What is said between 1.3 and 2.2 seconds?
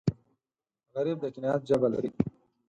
قناعت ژبه لري